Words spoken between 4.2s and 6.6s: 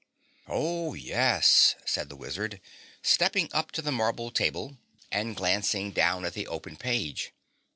table and glancing down at the